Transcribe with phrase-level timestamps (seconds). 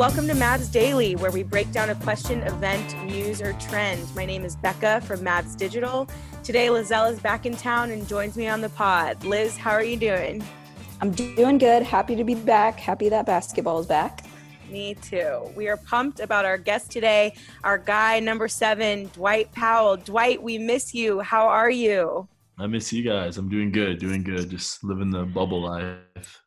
[0.00, 4.02] Welcome to Mavs Daily, where we break down a question, event, news, or trend.
[4.16, 6.08] My name is Becca from Mavs Digital.
[6.42, 9.22] Today, Lizelle is back in town and joins me on the pod.
[9.24, 10.42] Liz, how are you doing?
[11.02, 11.82] I'm doing good.
[11.82, 12.80] Happy to be back.
[12.80, 14.24] Happy that basketball is back.
[14.70, 15.42] Me too.
[15.54, 19.98] We are pumped about our guest today, our guy number seven, Dwight Powell.
[19.98, 21.20] Dwight, we miss you.
[21.20, 22.26] How are you?
[22.58, 23.36] I miss you guys.
[23.36, 24.48] I'm doing good, doing good.
[24.48, 26.40] Just living the bubble life.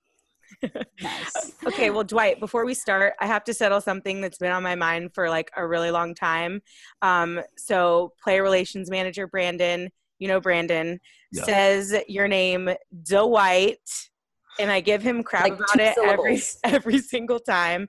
[1.01, 1.51] Nice.
[1.65, 4.75] Okay, well, Dwight, before we start, I have to settle something that's been on my
[4.75, 6.61] mind for like a really long time.
[7.01, 9.89] Um, so, player relations manager Brandon,
[10.19, 10.99] you know Brandon,
[11.31, 11.43] yeah.
[11.43, 12.69] says your name
[13.03, 14.09] Dwight,
[14.59, 17.87] and I give him crap like about it every every single time.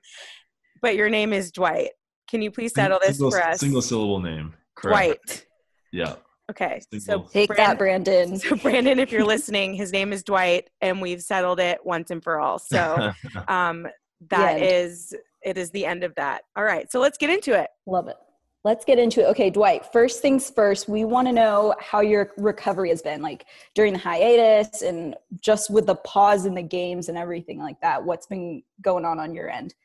[0.81, 1.91] But your name is Dwight.
[2.29, 3.59] Can you please settle this single, for us?
[3.59, 4.53] Single syllable name.
[4.75, 5.25] Correct.
[5.25, 5.45] Dwight.
[5.91, 6.15] Yeah.
[6.49, 6.79] Okay.
[6.99, 8.37] So take Brandon, that, Brandon.
[8.37, 12.23] So Brandon, if you're listening, his name is Dwight, and we've settled it once and
[12.23, 12.59] for all.
[12.59, 13.11] So
[13.47, 13.87] um,
[14.29, 16.43] that is it is the end of that.
[16.55, 16.91] All right.
[16.91, 17.69] So let's get into it.
[17.85, 18.17] Love it.
[18.63, 19.25] Let's get into it.
[19.25, 23.45] Okay, Dwight, first things first, we want to know how your recovery has been, like
[23.75, 28.03] during the hiatus and just with the pause in the games and everything like that.
[28.03, 29.75] What's been going on on your end?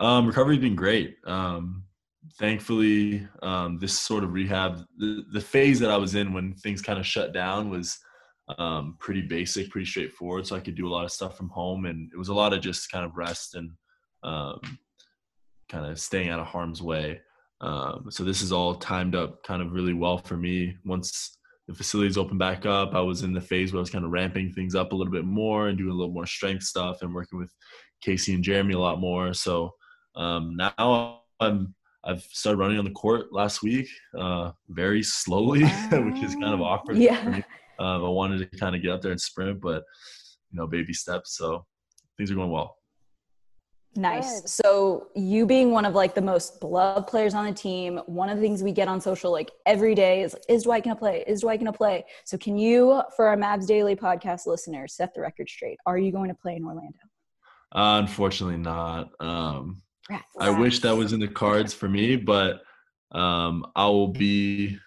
[0.00, 1.18] Um, recovery's been great.
[1.24, 1.84] Um,
[2.38, 6.82] thankfully, um, this sort of rehab, the, the phase that I was in when things
[6.82, 7.98] kind of shut down was
[8.58, 10.46] um, pretty basic, pretty straightforward.
[10.46, 12.52] So I could do a lot of stuff from home, and it was a lot
[12.52, 13.70] of just kind of rest and
[14.22, 14.60] um,
[15.68, 17.20] kind of staying out of harm's way.
[17.60, 20.76] Um, so this is all timed up kind of really well for me.
[20.84, 21.38] Once
[21.68, 24.10] the facilities open back up, I was in the phase where I was kind of
[24.10, 27.14] ramping things up a little bit more and doing a little more strength stuff and
[27.14, 27.52] working with
[28.02, 29.32] Casey and Jeremy a lot more.
[29.32, 29.72] So
[30.14, 31.74] um, now I'm
[32.06, 36.62] I've started running on the court last week, uh, very slowly, which is kind of
[36.62, 36.98] awkward.
[36.98, 37.40] Yeah.
[37.78, 39.82] Uh, I wanted to kind of get up there and sprint, but
[40.50, 41.36] you know, baby steps.
[41.36, 41.66] So
[42.16, 42.76] things are going well.
[43.96, 44.42] Nice.
[44.42, 44.50] Good.
[44.50, 48.36] So you being one of like the most beloved players on the team, one of
[48.36, 51.24] the things we get on social like every day is is Dwight gonna play?
[51.26, 52.04] Is Dwight gonna play?
[52.24, 55.78] So can you, for our Mavs Daily podcast listeners, set the record straight?
[55.86, 56.98] Are you going to play in Orlando?
[57.74, 59.10] Uh, unfortunately, not.
[59.18, 59.82] Um,
[60.38, 62.62] I wish that was in the cards for me, but
[63.12, 64.78] um, I will be,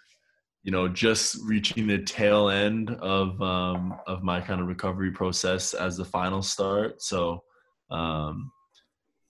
[0.63, 5.73] you know, just reaching the tail end of um, of my kind of recovery process
[5.73, 7.01] as the final start.
[7.01, 7.43] So.
[7.89, 8.51] Um,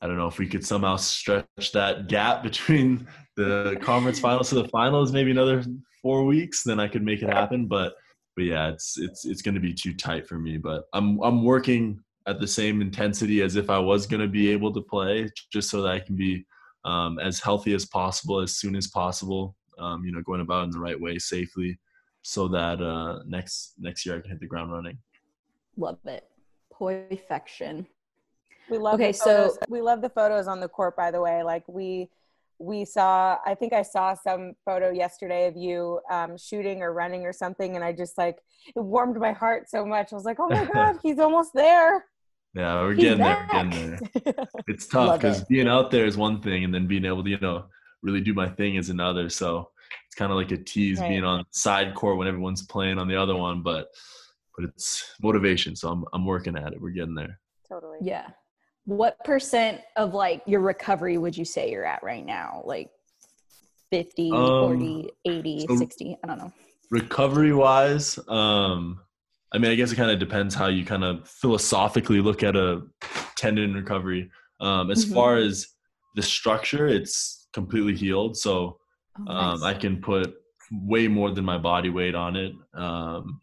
[0.02, 4.56] I don't know if we could somehow stretch that gap between the conference finals to
[4.56, 5.64] the finals, maybe another
[6.02, 7.68] four weeks, then I could make it happen.
[7.68, 7.96] But
[8.36, 10.58] but yeah, it's it's it's going to be too tight for me.
[10.58, 14.50] But I'm I'm working at the same intensity as if I was going to be
[14.50, 16.46] able to play, just so that I can be
[16.86, 19.56] um, as healthy as possible as soon as possible.
[19.78, 21.80] Um, you know, going about in the right way safely,
[22.22, 24.98] so that uh, next next year I can hit the ground running.
[25.78, 26.28] Love it,
[26.78, 27.88] perfection.
[28.70, 30.96] We love okay, so we love the photos on the court.
[30.98, 32.10] By the way, like we
[32.60, 33.38] we saw.
[33.46, 37.76] I think I saw some photo yesterday of you um, shooting or running or something,
[37.76, 38.38] and I just like
[38.76, 40.12] it warmed my heart so much.
[40.12, 42.06] I was like, oh my god, he's almost there.
[42.54, 43.48] Yeah, we're getting there.
[43.54, 44.46] We're getting there.
[44.68, 45.48] It's tough because it.
[45.48, 47.66] being out there is one thing, and then being able to you know
[48.02, 49.30] really do my thing is another.
[49.30, 49.70] So
[50.06, 51.10] it's kind of like a tease right.
[51.10, 53.88] being on side court when everyone's playing on the other one, but
[54.58, 55.76] but it's motivation.
[55.76, 56.82] So I'm I'm working at it.
[56.82, 57.40] We're getting there.
[57.70, 58.00] Totally.
[58.02, 58.30] Yeah
[58.90, 62.64] what percent of like your recovery would you say you're at right now?
[62.66, 62.90] Like
[63.92, 66.54] 50 um, 40 80 so 60 i don't know.
[66.92, 69.00] recovery wise um
[69.52, 72.56] i mean i guess it kind of depends how you kind of philosophically look at
[72.56, 72.84] a
[73.36, 74.30] tendon recovery.
[74.60, 75.16] Um as mm-hmm.
[75.16, 75.68] far as
[76.16, 78.38] the structure it's completely healed.
[78.38, 78.80] So
[79.28, 80.36] oh, um i can put
[80.72, 82.54] way more than my body weight on it.
[82.74, 83.42] Um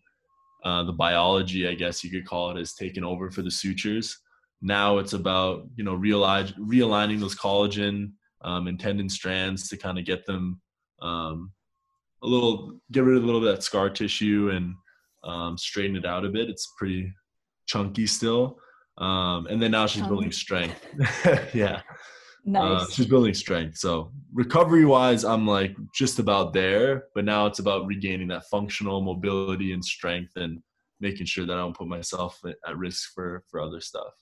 [0.64, 4.18] uh, the biology i guess you could call it has taken over for the sutures
[4.66, 8.12] now it's about you know realign, realigning those collagen
[8.42, 10.60] um, and tendon strands to kind of get them
[11.02, 11.52] um,
[12.22, 14.74] a little get rid of a little bit of that scar tissue and
[15.24, 16.50] um, straighten it out a bit.
[16.50, 17.12] It's pretty
[17.66, 18.58] chunky still.
[18.98, 20.86] Um, and then now she's building strength.
[21.54, 21.80] Yeah.
[22.46, 22.82] Uh, nice.
[22.82, 23.76] Uh, she's building strength.
[23.76, 29.00] So recovery wise i'm like just about there but now it's about regaining that functional
[29.00, 30.60] mobility and strength and
[31.00, 34.12] making sure that i don't put myself at risk for for other stuff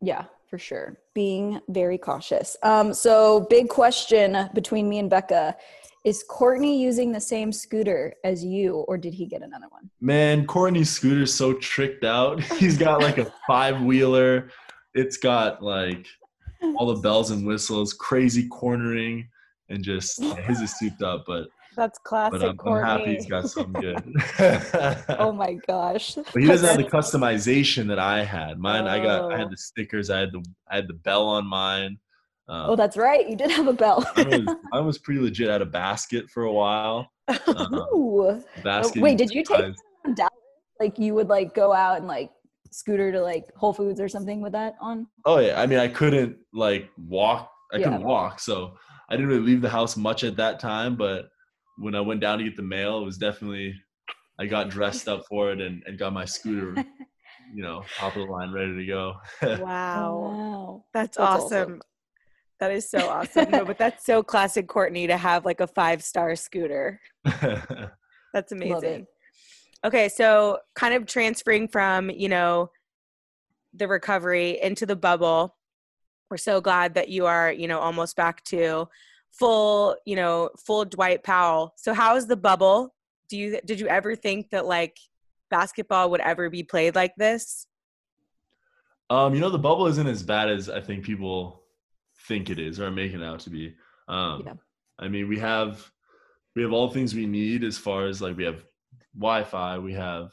[0.00, 0.98] yeah, for sure.
[1.14, 2.56] Being very cautious.
[2.62, 5.56] Um, so, big question between me and Becca
[6.04, 9.90] is Courtney using the same scooter as you, or did he get another one?
[10.00, 12.40] Man, Courtney's scooter's so tricked out.
[12.58, 14.50] He's got like a five wheeler,
[14.94, 16.06] it's got like
[16.76, 19.28] all the bells and whistles, crazy cornering,
[19.68, 22.40] and just his is souped up, but that's classic.
[22.40, 24.16] But I'm, I'm happy he's got something good.
[25.18, 26.14] oh my gosh!
[26.32, 28.58] But he doesn't have the customization that I had.
[28.58, 28.90] Mine, oh.
[28.90, 29.32] I got.
[29.32, 29.50] I had oh.
[29.50, 30.10] the stickers.
[30.10, 30.44] I had the.
[30.70, 31.98] I had the bell on mine.
[32.48, 33.28] Uh, oh, that's right.
[33.28, 34.10] You did have a bell.
[34.16, 37.10] I, was, I, was, pretty legit at a basket for a while.
[37.28, 38.42] Uh, Ooh.
[38.64, 39.02] Basket.
[39.02, 39.74] Wait, did you take
[40.80, 42.30] like you would like go out and like
[42.70, 45.06] scooter to like Whole Foods or something with that on?
[45.24, 45.60] Oh yeah.
[45.60, 47.50] I mean, I couldn't like walk.
[47.72, 47.84] I yeah.
[47.84, 48.74] couldn't walk, so
[49.10, 50.96] I didn't really leave the house much at that time.
[50.96, 51.28] But
[51.78, 53.74] when I went down to get the mail, it was definitely
[54.38, 56.74] I got dressed up for it and, and got my scooter,
[57.54, 59.14] you know, top of the line, ready to go.
[59.42, 59.58] wow.
[59.60, 60.84] wow.
[60.94, 61.62] That's, that's awesome.
[61.62, 61.80] awesome.
[62.60, 63.50] That is so awesome.
[63.50, 67.00] no, but that's so classic Courtney to have like a five star scooter.
[68.32, 69.06] that's amazing.
[69.84, 72.70] Okay, so kind of transferring from, you know,
[73.74, 75.54] the recovery into the bubble.
[76.30, 78.88] We're so glad that you are, you know, almost back to
[79.32, 81.74] full, you know, full Dwight Powell.
[81.76, 82.94] So how is the bubble?
[83.28, 84.98] Do you did you ever think that like
[85.50, 87.66] basketball would ever be played like this?
[89.10, 91.62] Um, you know, the bubble isn't as bad as I think people
[92.26, 93.74] think it is or are making it out to be.
[94.06, 94.54] Um, yeah.
[94.98, 95.90] I mean, we have
[96.56, 98.64] we have all things we need as far as like we have
[99.18, 100.32] Wi-Fi, we have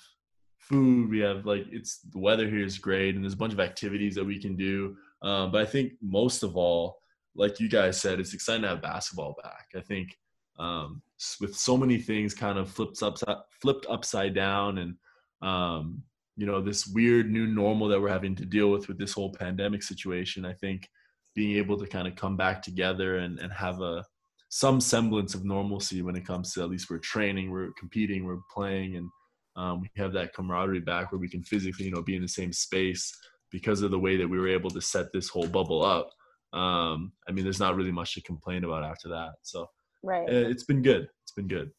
[0.59, 3.59] food, we have like it's the weather here is great, and there's a bunch of
[3.59, 4.95] activities that we can do.
[5.21, 6.99] Um, but I think most of all,
[7.35, 9.67] like you guys said, it's exciting to have basketball back.
[9.75, 10.17] I think
[10.57, 11.01] um,
[11.41, 14.95] with so many things kind of flipped upside flipped upside down, and
[15.41, 16.01] um,
[16.37, 19.31] you know this weird new normal that we're having to deal with with this whole
[19.31, 20.45] pandemic situation.
[20.45, 20.87] I think
[21.35, 24.03] being able to kind of come back together and, and have a
[24.49, 28.39] some semblance of normalcy when it comes to at least we're training, we're competing, we're
[28.53, 29.09] playing, and
[29.57, 32.27] um, we have that camaraderie back where we can physically, you know, be in the
[32.27, 33.13] same space
[33.51, 36.09] because of the way that we were able to set this whole bubble up.
[36.55, 39.33] Um, I mean, there's not really much to complain about after that.
[39.41, 39.67] So,
[40.03, 41.07] right, uh, it's been good.
[41.23, 41.71] It's been good.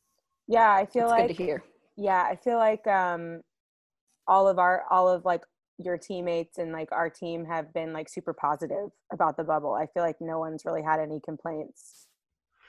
[0.48, 1.64] Yeah, I feel That's like good to hear.
[1.96, 3.40] Yeah, I feel like um,
[4.28, 5.42] all of our all of like
[5.78, 9.74] your teammates and like our team have been like super positive about the bubble.
[9.74, 12.06] I feel like no one's really had any complaints.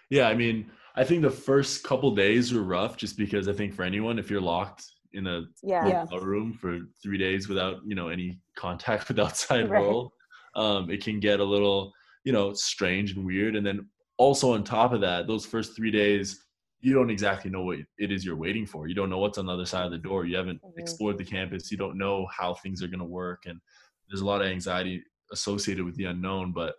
[0.10, 3.74] Yeah, I mean, I think the first couple days were rough just because I think
[3.74, 6.06] for anyone, if you're locked in a yeah.
[6.21, 9.81] room for three days without, you know, any contact with outside right.
[9.81, 10.12] world,
[10.56, 11.94] um, it can get a little,
[12.27, 13.56] you know, strange and weird.
[13.56, 13.88] And then
[14.18, 16.44] also on top of that, those first three days,
[16.81, 18.85] you don't exactly know what it is you're waiting for.
[18.85, 20.25] You don't know what's on the other side of the door.
[20.25, 20.77] You haven't mm-hmm.
[20.77, 21.71] explored the campus.
[21.71, 23.44] You don't know how things are going to work.
[23.45, 23.62] And
[24.09, 25.01] there's a lot of anxiety
[25.31, 26.51] associated with the unknown.
[26.51, 26.75] But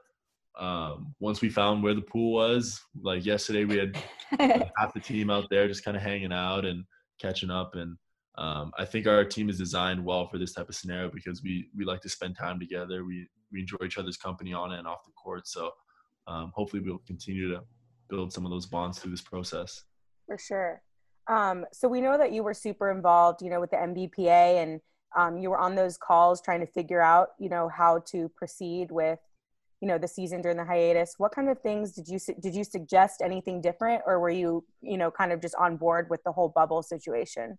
[0.59, 3.97] um, once we found where the pool was, like yesterday, we had
[4.77, 6.85] half the team out there just kind of hanging out and
[7.23, 7.75] catching up.
[7.75, 7.97] And
[8.37, 11.71] um, I think our team is designed well for this type of scenario because we
[11.75, 13.03] we like to spend time together.
[13.07, 15.47] We we enjoy each other's company on and off the court.
[15.49, 15.71] So
[16.27, 17.63] um, hopefully, we'll continue to
[18.09, 19.85] build some of those bonds through this process.
[20.27, 20.83] For sure.
[21.29, 24.81] Um, so we know that you were super involved, you know, with the NBPA and
[25.17, 28.91] um, you were on those calls trying to figure out, you know, how to proceed
[28.91, 29.19] with,
[29.81, 31.15] you know, the season during the hiatus.
[31.19, 34.99] What kind of things did you did you suggest anything different, or were you, you
[34.99, 37.59] know, kind of just on board with the whole bubble situation?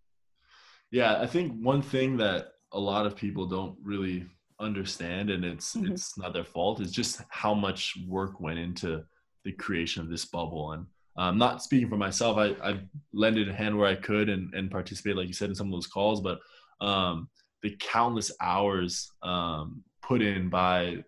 [0.92, 4.26] Yeah, I think one thing that a lot of people don't really
[4.60, 5.92] understand, and it's mm-hmm.
[5.92, 9.04] it's not their fault, it's just how much work went into
[9.46, 10.74] the creation of this bubble.
[10.74, 10.86] And
[11.18, 12.38] I'm um, not speaking for myself.
[12.38, 12.80] I, I
[13.14, 15.74] lended a hand where I could and, and participate, like you said, in some of
[15.74, 16.22] those calls.
[16.22, 16.40] But
[16.82, 17.30] um,
[17.62, 21.04] the countless hours um, put in by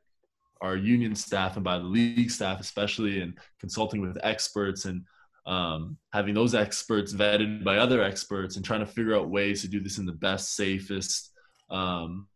[0.61, 5.03] our union staff and by the league staff, especially, and consulting with experts and
[5.45, 9.67] um, having those experts vetted by other experts and trying to figure out ways to
[9.67, 11.31] do this in the best, safest,
[11.69, 12.27] um,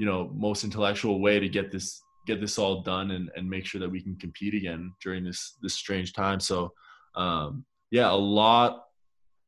[0.00, 3.66] you know, most intellectual way to get this get this all done and, and make
[3.66, 6.40] sure that we can compete again during this this strange time.
[6.40, 6.72] So
[7.14, 8.86] um, yeah, a lot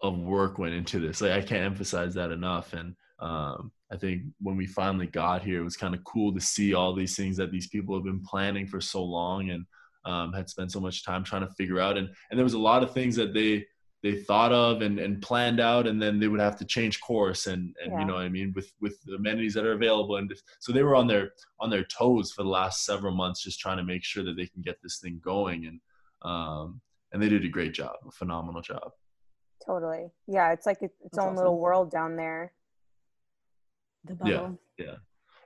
[0.02, 1.22] of work went into this.
[1.22, 2.74] Like I can't emphasize that enough.
[2.74, 6.40] And um, I think when we finally got here, it was kind of cool to
[6.40, 9.64] see all these things that these people have been planning for so long and
[10.04, 11.96] um, had spent so much time trying to figure out.
[11.96, 13.64] And and there was a lot of things that they
[14.02, 17.46] they thought of and, and planned out and then they would have to change course
[17.46, 18.00] and, and yeah.
[18.00, 20.82] you know what I mean with with the amenities that are available and so they
[20.82, 24.04] were on their on their toes for the last several months just trying to make
[24.04, 25.80] sure that they can get this thing going and
[26.22, 26.80] um
[27.12, 28.90] and they did a great job a phenomenal job
[29.64, 31.36] totally yeah it's like its, its own awesome.
[31.36, 32.52] little world down there
[34.04, 34.58] the bubble.
[34.78, 34.94] yeah yeah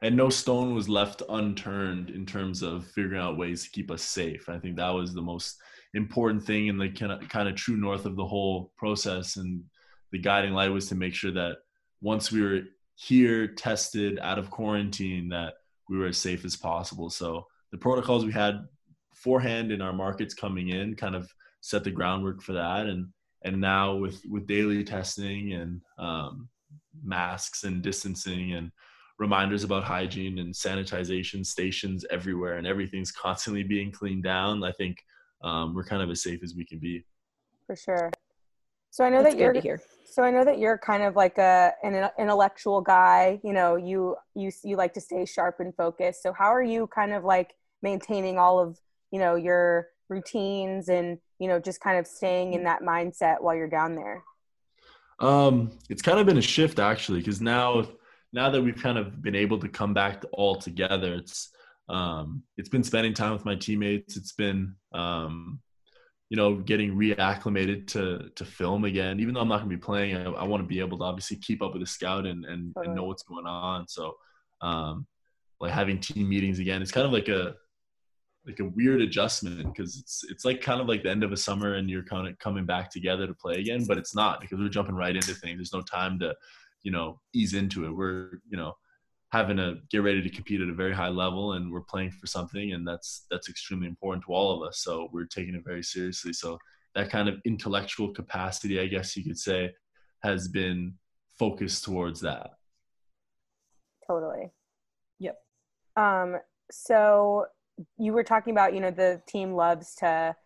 [0.02, 4.02] and no stone was left unturned in terms of figuring out ways to keep us
[4.02, 4.48] safe.
[4.48, 5.56] I think that was the most
[5.94, 9.62] important thing and the kind of kind of true north of the whole process and
[10.12, 11.56] the guiding light was to make sure that
[12.00, 12.60] once we were
[12.96, 15.54] here tested out of quarantine that
[15.88, 17.10] we were as safe as possible.
[17.10, 18.66] So the protocols we had
[19.10, 23.08] beforehand in our markets coming in kind of set the groundwork for that and
[23.44, 26.48] and now with with daily testing and um,
[27.02, 28.70] masks and distancing and
[29.18, 34.98] reminders about hygiene and sanitization stations everywhere, and everything's constantly being cleaned down, I think
[35.42, 37.04] um, we're kind of as safe as we can be.
[37.66, 38.10] For sure.
[38.90, 39.82] So I know That's that you're here.
[40.04, 43.38] So I know that you're kind of like a an intellectual guy.
[43.44, 46.22] You know, you you you like to stay sharp and focused.
[46.22, 48.80] So how are you kind of like maintaining all of
[49.10, 53.54] you know your routines and you know just kind of staying in that mindset while
[53.54, 54.22] you're down there?
[55.18, 57.86] Um, it's kind of been a shift actually, because now
[58.32, 61.50] now that we've kind of been able to come back all together, it's
[61.88, 64.16] um, it's been spending time with my teammates.
[64.16, 65.60] It's been um,
[66.28, 69.20] you know getting reacclimated to to film again.
[69.20, 71.04] Even though I'm not going to be playing, I, I want to be able to
[71.04, 73.86] obviously keep up with the scout and and, and know what's going on.
[73.88, 74.16] So
[74.60, 75.06] um,
[75.60, 77.54] like having team meetings again, it's kind of like a
[78.46, 81.36] like a weird adjustment because it's it's like kind of like the end of a
[81.36, 84.58] summer and you're kind of coming back together to play again, but it's not because
[84.58, 85.58] we're jumping right into things.
[85.58, 86.34] There's no time to,
[86.86, 87.90] you know, ease into it.
[87.90, 88.76] We're you know
[89.32, 92.28] having to get ready to compete at a very high level and we're playing for
[92.28, 94.78] something and that's that's extremely important to all of us.
[94.78, 96.32] So we're taking it very seriously.
[96.32, 96.58] So
[96.94, 99.74] that kind of intellectual capacity, I guess you could say,
[100.22, 100.94] has been
[101.36, 102.50] focused towards that.
[104.06, 104.52] Totally.
[105.18, 105.36] Yep.
[105.96, 106.36] Um,
[106.70, 107.46] so
[107.98, 110.36] you were talking about you know the team loves to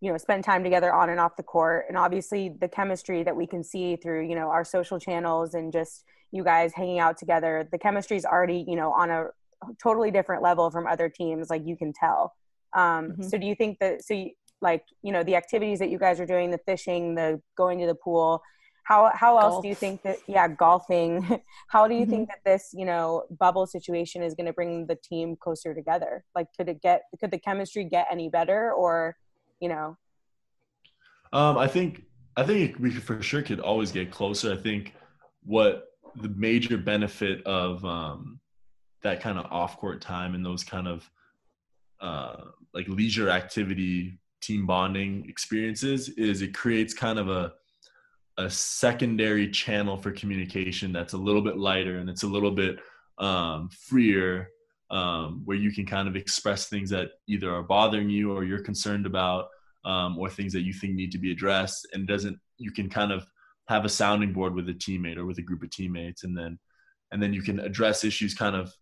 [0.00, 3.34] you know spend time together on and off the court and obviously the chemistry that
[3.34, 7.16] we can see through you know our social channels and just you guys hanging out
[7.16, 9.26] together the chemistry is already you know on a
[9.82, 12.34] totally different level from other teams like you can tell
[12.74, 13.22] um, mm-hmm.
[13.22, 16.20] so do you think that so you, like you know the activities that you guys
[16.20, 18.42] are doing the fishing the going to the pool
[18.84, 19.62] how how else Golf.
[19.62, 22.10] do you think that yeah golfing how do you mm-hmm.
[22.10, 26.24] think that this you know bubble situation is going to bring the team closer together
[26.34, 29.16] like could it get could the chemistry get any better or
[29.60, 29.96] you know?
[31.32, 32.02] Um i think
[32.36, 34.52] i think we for sure could always get closer.
[34.52, 34.94] I think
[35.44, 38.40] what the major benefit of um
[39.02, 41.08] that kind of off court time and those kind of
[42.00, 42.36] uh
[42.74, 47.52] like leisure activity team bonding experiences is it creates kind of a
[48.38, 52.78] a secondary channel for communication that's a little bit lighter and it's a little bit
[53.18, 54.50] um, freer
[54.90, 58.62] um, where you can kind of express things that either are bothering you or you're
[58.62, 59.48] concerned about
[59.84, 63.12] um, or things that you think need to be addressed and doesn't you can kind
[63.12, 63.26] of
[63.68, 66.58] have a sounding board with a teammate or with a group of teammates and then
[67.12, 68.72] and then you can address issues kind of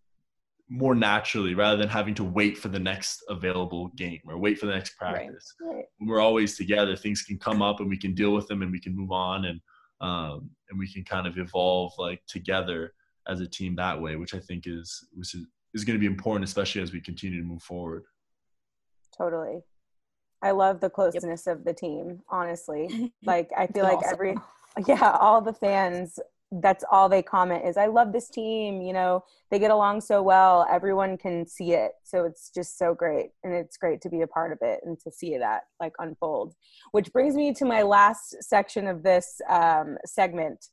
[0.68, 4.66] more naturally rather than having to wait for the next available game or wait for
[4.66, 5.54] the next practice.
[5.61, 5.84] Right.
[6.00, 8.80] We're always together, things can come up and we can deal with them and we
[8.80, 9.61] can move on and
[10.00, 12.92] um, and we can kind of evolve like together
[13.28, 16.07] as a team that way, which I think is which is, is going to be
[16.07, 18.04] important, especially as we continue to move forward.
[19.16, 19.61] Totally.
[20.43, 21.57] I love the closeness yep.
[21.57, 23.12] of the team, honestly.
[23.25, 24.12] Like I feel like awesome.
[24.12, 24.35] every
[24.87, 26.19] yeah, all the fans
[26.62, 30.23] that's all they comment is i love this team you know they get along so
[30.23, 34.21] well everyone can see it so it's just so great and it's great to be
[34.21, 36.54] a part of it and to see that like unfold
[36.93, 40.66] which brings me to my last section of this um, segment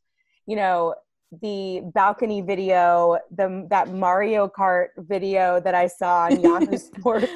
[0.46, 0.94] you know
[1.42, 7.32] the balcony video the that mario kart video that i saw on yahoo sports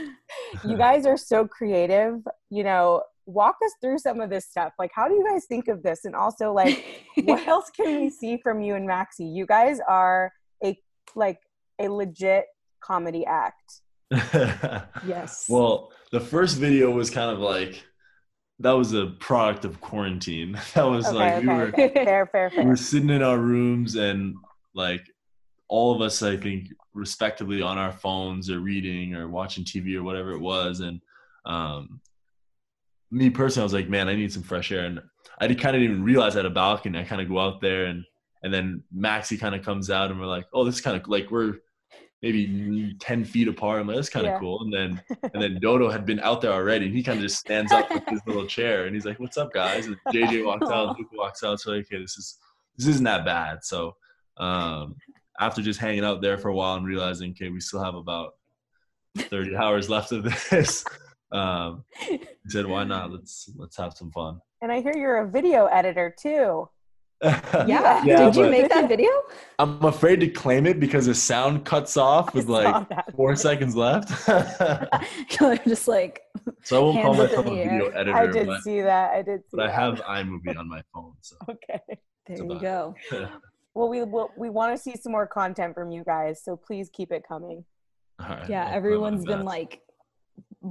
[0.66, 4.74] you guys are so creative you know walk us through some of this stuff.
[4.78, 6.06] Like, how do you guys think of this?
[6.06, 6.84] And also, like,
[7.24, 9.34] what else can we see from you and Maxi?
[9.34, 10.32] You guys are
[10.64, 10.78] a
[11.16, 11.40] like
[11.80, 12.46] a legit
[12.82, 13.82] comedy act.
[15.06, 15.46] yes.
[15.50, 17.84] Well, the first video was kind of like
[18.60, 20.60] that was a product of quarantine.
[20.74, 21.48] That was okay, like okay.
[21.48, 22.64] we were fair, fair, fair.
[22.64, 24.36] We were sitting in our rooms and
[24.74, 25.06] like
[25.68, 30.04] all of us, I think, respectively on our phones or reading or watching TV or
[30.04, 31.02] whatever it was, and
[31.46, 32.02] um,
[33.12, 35.02] me personally, I was like, man, I need some fresh air, and
[35.40, 37.00] I kind of didn't even realize I had a balcony.
[37.00, 38.04] I kind of go out there, and
[38.44, 41.08] and then Maxi kind of comes out, and we're like, oh, this is kind of
[41.08, 41.56] like we're
[42.22, 43.82] maybe 10 feet apart.
[43.82, 44.40] I'm like, that's kind of yeah.
[44.40, 44.62] cool.
[44.62, 45.02] And then,
[45.34, 47.90] and then Dodo had been out there already and he kind of just stands up
[47.92, 49.88] with his little chair and he's like, what's up guys?
[49.88, 51.60] And JJ walks out, Luka walks out.
[51.60, 52.38] So like, okay, this is,
[52.78, 53.64] this isn't that bad.
[53.64, 53.96] So,
[54.38, 54.96] um,
[55.40, 58.36] after just hanging out there for a while and realizing, okay, we still have about
[59.18, 60.84] 30 hours left of this
[61.32, 63.12] um, he said, "Why not?
[63.12, 66.70] Let's let's have some fun." And I hear you're a video editor too.
[67.24, 68.04] yeah.
[68.04, 68.26] yeah.
[68.26, 69.10] Did you make that video?
[69.58, 74.10] I'm afraid to claim it because the sound cuts off with like four seconds left.
[75.66, 76.22] just like.
[76.64, 78.16] So I won't call myself a video editor.
[78.16, 79.12] I did but, see that.
[79.12, 79.42] I did.
[79.52, 79.70] but that.
[79.70, 81.14] I have iMovie on my phone.
[81.22, 81.36] So.
[81.50, 81.82] Okay.
[82.28, 82.96] There you go.
[83.76, 86.90] well, we will, we want to see some more content from you guys, so please
[86.92, 87.64] keep it coming.
[88.50, 89.82] yeah, everyone's been like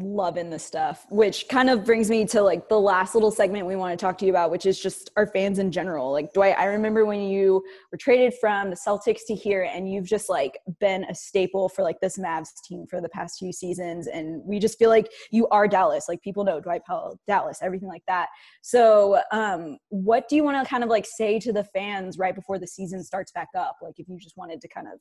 [0.02, 3.76] loving the stuff which kind of brings me to like the last little segment we
[3.76, 6.10] want to talk to you about which is just our fans in general.
[6.10, 10.06] Like dwight i remember when you were traded from the celtics to here and you've
[10.06, 14.08] just like been a staple for like this mavs team for the past few seasons
[14.08, 16.06] and we just feel like you are dallas.
[16.08, 18.28] Like people know dwight powell dallas everything like that.
[18.62, 22.34] So um what do you want to kind of like say to the fans right
[22.34, 23.76] before the season starts back up?
[23.80, 24.98] Like if you just wanted to kind of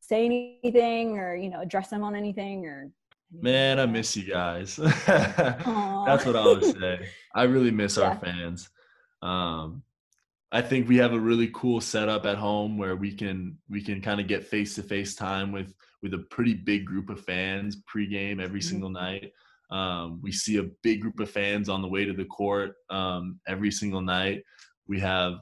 [0.00, 2.90] say anything or you know address them on anything or
[3.40, 4.76] Man, I miss you guys.
[5.06, 7.08] That's what I would say.
[7.34, 8.04] I really miss yeah.
[8.04, 8.68] our fans.
[9.22, 9.82] Um,
[10.50, 14.02] I think we have a really cool setup at home where we can we can
[14.02, 17.78] kind of get face to face time with with a pretty big group of fans
[17.92, 18.68] pregame every mm-hmm.
[18.68, 19.32] single night.
[19.70, 23.40] Um, we see a big group of fans on the way to the court um,
[23.48, 24.42] every single night.
[24.86, 25.40] We have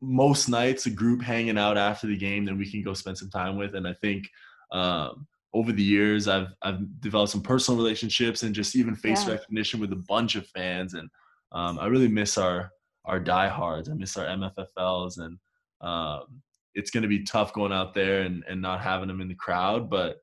[0.00, 3.28] most nights a group hanging out after the game that we can go spend some
[3.28, 4.26] time with, and I think
[4.72, 9.34] um, over the years I've I've developed some personal relationships and just even face yeah.
[9.34, 11.08] recognition with a bunch of fans and
[11.52, 12.70] um, I really miss our
[13.04, 13.88] our diehards.
[13.88, 15.38] I miss our MFFLs and
[15.80, 16.40] um,
[16.74, 19.34] it's going to be tough going out there and, and not having them in the
[19.34, 20.18] crowd, but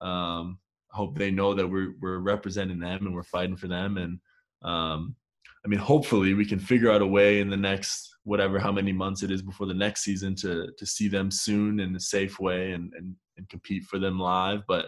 [0.00, 0.58] um,
[0.92, 4.18] I hope they know that we're we're representing them and we're fighting for them and
[4.62, 5.16] um,
[5.64, 8.92] I mean hopefully we can figure out a way in the next whatever how many
[8.92, 12.38] months it is before the next season to to see them soon in a safe
[12.38, 14.62] way and and and compete for them live.
[14.66, 14.86] But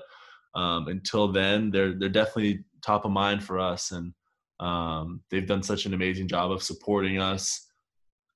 [0.54, 4.12] um, until then, they're they're definitely top of mind for us, and
[4.60, 7.66] um, they've done such an amazing job of supporting us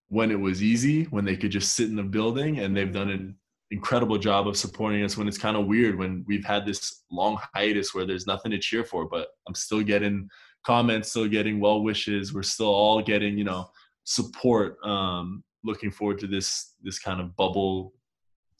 [0.08, 3.10] when it was easy, when they could just sit in the building, and they've done
[3.10, 3.36] an
[3.70, 7.38] incredible job of supporting us when it's kind of weird when we've had this long
[7.54, 10.28] hiatus where there's nothing to cheer for, but I'm still getting
[10.64, 12.32] comments, still getting well wishes.
[12.32, 13.70] We're still all getting you know
[14.04, 14.76] support.
[14.84, 17.94] Um, looking forward to this this kind of bubble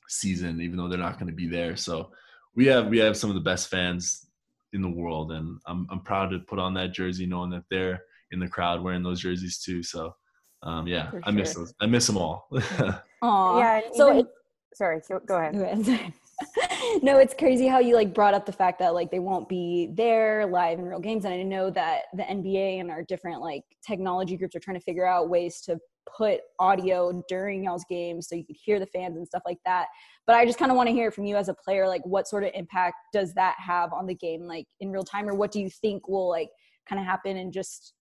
[0.09, 1.77] season, even though they're not going to be there.
[1.77, 2.11] So
[2.55, 4.27] we have we have some of the best fans
[4.73, 8.03] in the world, and I'm I'm proud to put on that jersey, knowing that they're
[8.33, 9.83] in the crowd wearing those jerseys too.
[9.83, 10.15] So
[10.63, 11.73] um, yeah, I miss those.
[11.81, 12.49] I miss them all.
[12.53, 13.61] Aww.
[13.61, 13.81] Yeah.
[13.95, 14.27] So even, it,
[14.75, 16.13] sorry, go ahead.
[17.03, 19.91] no, it's crazy how you like brought up the fact that like they won't be
[19.95, 23.63] there live in real games, and I know that the NBA and our different like
[23.87, 25.79] technology groups are trying to figure out ways to
[26.17, 29.87] put audio during y'all's games so you could hear the fans and stuff like that.
[30.27, 32.29] But I just kind of want to hear from you as a player, like what
[32.29, 35.53] sort of impact does that have on the game, like in real time, or what
[35.53, 36.51] do you think will like
[36.89, 37.95] kind of happen and just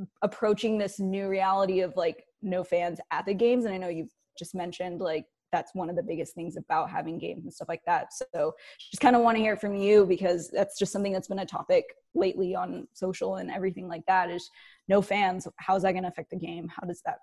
[0.00, 3.64] uh, approaching this new reality of like no fans at the games?
[3.64, 4.08] And I know you
[4.38, 7.82] just mentioned like that's one of the biggest things about having games and stuff like
[7.86, 8.08] that.
[8.12, 8.54] So
[8.90, 11.46] just kind of want to hear from you because that's just something that's been a
[11.46, 11.84] topic
[12.14, 14.50] lately on social and everything like that is
[14.88, 15.46] no fans.
[15.58, 16.68] How's that going to affect the game?
[16.68, 17.18] How does that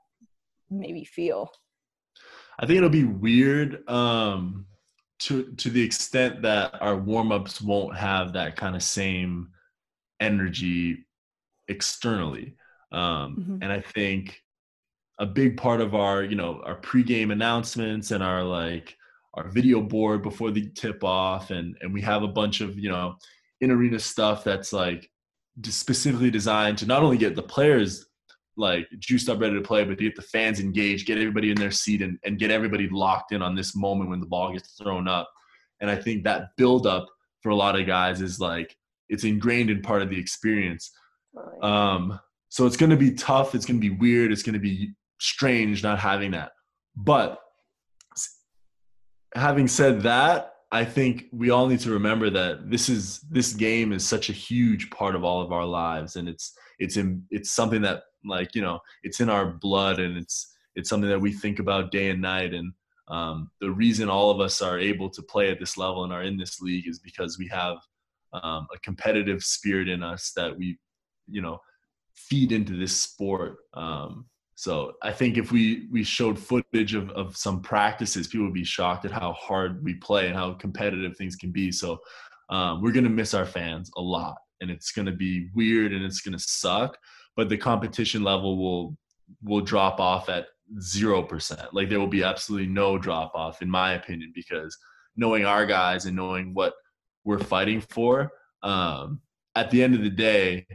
[0.70, 1.52] maybe feel?
[2.60, 4.66] I think it'll be weird um,
[5.20, 9.50] to to the extent that our warm ups won't have that kind of same
[10.20, 11.06] energy
[11.68, 12.56] externally.
[12.92, 13.58] Um, mm-hmm.
[13.62, 14.42] And I think
[15.20, 18.96] a big part of our you know our pregame announcements and our like
[19.36, 22.90] our video board before the tip off and and we have a bunch of you
[22.90, 23.16] know
[23.62, 25.10] in arena stuff that's like
[25.64, 28.06] specifically designed to not only get the players
[28.58, 31.58] like juiced up ready to play but to get the fans engaged get everybody in
[31.58, 34.74] their seat and, and get everybody locked in on this moment when the ball gets
[34.74, 35.30] thrown up.
[35.82, 37.06] And i think that build up
[37.42, 38.76] for a lot of guys is like
[39.08, 40.92] it's ingrained in part of the experience.
[41.62, 44.60] Um so it's going to be tough it's going to be weird it's going to
[44.60, 46.52] be strange not having that.
[46.96, 47.40] But
[49.36, 53.94] having said that, I think we all need to remember that this is this game
[53.94, 57.52] is such a huge part of all of our lives, and it's it's in it's
[57.52, 61.32] something that like you know it's in our blood, and it's it's something that we
[61.32, 62.54] think about day and night.
[62.54, 62.74] And
[63.08, 66.24] um, the reason all of us are able to play at this level and are
[66.24, 67.78] in this league is because we have
[68.34, 70.78] um, a competitive spirit in us that we
[71.30, 71.60] you know
[72.16, 73.58] feed into this sport.
[73.74, 74.26] Um,
[74.56, 78.64] so I think if we we showed footage of, of some practices, people would be
[78.64, 81.74] shocked at how hard we play and how competitive things can be.
[81.74, 82.00] So
[82.50, 86.22] um, we're gonna miss our fans a lot, and it's gonna be weird and it's
[86.22, 86.98] gonna suck.
[87.36, 88.98] But the competition level will
[89.44, 90.48] will drop off at
[90.80, 91.74] zero percent.
[91.74, 94.78] Like there will be absolutely no drop off, in my opinion, because
[95.18, 96.76] knowing our guys and knowing what
[97.26, 98.32] we're fighting for,
[98.64, 99.20] um,
[99.56, 100.66] at the end of the day,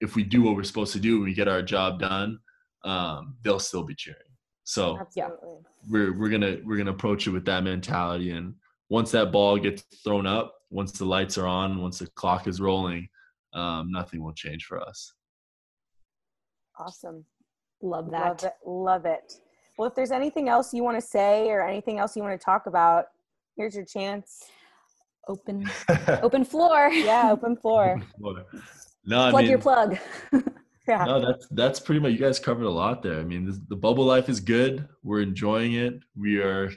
[0.00, 2.40] if we do what we're supposed to do and we get our job done
[2.84, 4.20] um, they'll still be cheering.
[4.64, 5.56] So Absolutely.
[5.88, 8.30] we're we're gonna we're gonna approach it with that mentality.
[8.30, 8.54] And
[8.90, 12.60] once that ball gets thrown up, once the lights are on, once the clock is
[12.60, 13.08] rolling,
[13.54, 15.14] um, nothing will change for us.
[16.78, 17.24] Awesome.
[17.80, 18.42] Love that.
[18.42, 18.52] Love it.
[18.66, 19.32] Love it.
[19.78, 22.44] Well, if there's anything else you want to say or anything else you want to
[22.44, 23.06] talk about,
[23.56, 24.44] here's your chance.
[25.28, 25.68] open
[26.22, 26.90] open floor.
[26.92, 28.02] Yeah, open floor.
[29.04, 29.96] No, plug I mean, your plug.
[30.88, 31.04] yeah.
[31.04, 33.20] No, that's that's pretty much you guys covered a lot there.
[33.20, 34.88] I mean, this, the bubble life is good.
[35.02, 36.00] We're enjoying it.
[36.16, 36.70] We are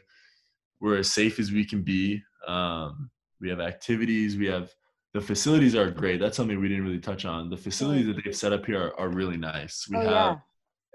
[0.80, 2.22] we're as safe as we can be.
[2.48, 4.38] Um, we have activities.
[4.38, 4.74] We have
[5.14, 6.20] the facilities are great.
[6.20, 7.50] That's something we didn't really touch on.
[7.50, 9.88] The facilities that they've set up here are, are really nice.
[9.90, 10.36] We oh, have yeah.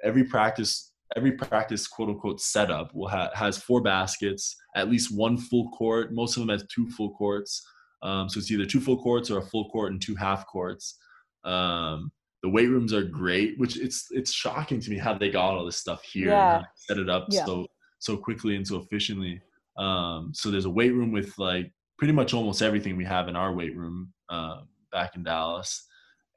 [0.05, 5.39] every practice every practice quote unquote setup will ha- has four baskets, at least one
[5.39, 6.13] full court.
[6.13, 7.67] Most of them has two full courts.
[8.03, 10.99] Um, so it's either two full courts or a full court and two half courts.
[11.45, 12.11] Um,
[12.43, 15.65] the weight rooms are great, which it's it's shocking to me how they got all
[15.65, 16.59] this stuff here yeah.
[16.59, 17.45] and set it up yeah.
[17.45, 17.67] so
[17.99, 19.41] so quickly and so efficiently.
[19.79, 23.37] Um, so there's a weight room with like pretty much almost everything we have in
[23.37, 24.61] our weight room uh,
[24.93, 25.87] back in Dallas,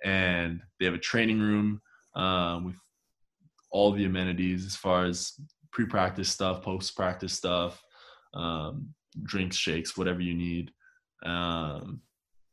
[0.04, 1.82] and they have a training room
[2.16, 2.76] um, with
[3.72, 5.34] all the amenities as far as
[5.72, 7.82] pre-practice stuff, post-practice stuff,
[8.34, 8.90] um,
[9.24, 10.72] drinks, shakes, whatever you need.
[11.24, 12.02] Um,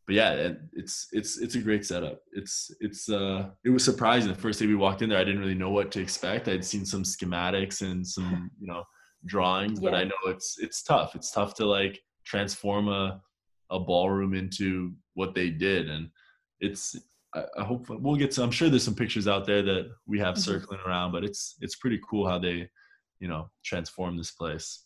[0.06, 2.20] but yeah, it's it's it's a great setup.
[2.32, 5.18] It's it's uh it was surprising the first day we walked in there.
[5.18, 6.46] I didn't really know what to expect.
[6.46, 8.84] I'd seen some schematics and some you know
[9.24, 9.90] drawings, yeah.
[9.90, 11.16] but I know it's it's tough.
[11.16, 13.20] It's tough to like transform a
[13.70, 16.08] a ballroom into what they did, and
[16.60, 16.94] it's
[17.34, 18.44] I, I hope we'll get some.
[18.44, 20.52] I'm sure there's some pictures out there that we have mm-hmm.
[20.52, 22.68] circling around, but it's it's pretty cool how they
[23.18, 24.84] you know transform this place.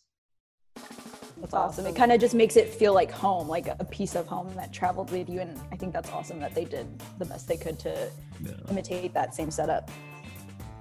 [1.41, 1.87] That's awesome.
[1.87, 4.71] It kind of just makes it feel like home, like a piece of home that
[4.71, 5.39] traveled with you.
[5.39, 8.09] And I think that's awesome that they did the best they could to
[8.43, 8.51] yeah.
[8.69, 9.89] imitate that same setup.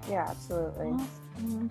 [0.09, 0.91] Yeah, absolutely.
[1.37, 1.71] Awesome.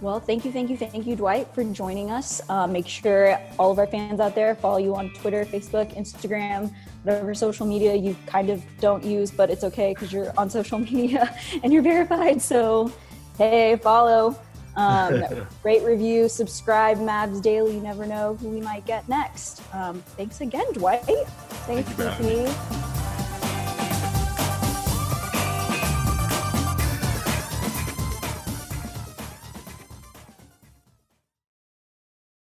[0.00, 2.40] Well, thank you, thank you, thank you, Dwight, for joining us.
[2.48, 6.72] Uh, make sure all of our fans out there follow you on Twitter, Facebook, Instagram,
[7.02, 10.78] whatever social media you kind of don't use, but it's okay because you're on social
[10.92, 12.40] media and you're verified.
[12.40, 12.92] So,
[13.36, 14.38] hey, follow.
[14.78, 15.24] Um,
[15.64, 17.74] rate, review, subscribe, Mavs Daily.
[17.74, 19.60] You never know who we might get next.
[19.74, 21.02] Um, thanks again, Dwight.
[21.02, 22.84] Thanks, Thank you,